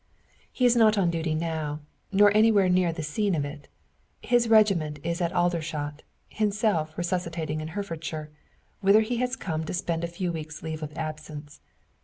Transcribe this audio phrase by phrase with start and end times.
[0.51, 1.79] He is not on duty now,
[2.11, 3.67] nor anywhere near the scene of it.
[4.23, 8.31] His regiment is at Aldershot, himself rusticating in Herefordshire
[8.79, 11.61] whither he has come to spend a few weeks' leave of absence.